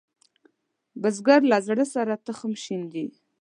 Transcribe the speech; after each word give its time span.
بزګر 1.01 1.41
له 1.51 1.57
زړۀ 1.67 1.85
سره 1.95 2.13
تخم 2.25 2.53
شیندي 2.63 3.05